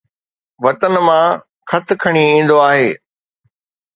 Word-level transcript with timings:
وطن 0.63 0.93
مان 1.07 1.31
خط 1.69 1.87
کڻي 2.01 2.23
ايندو 2.33 2.57
آهي 2.69 2.89